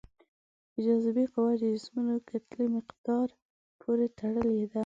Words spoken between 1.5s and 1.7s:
د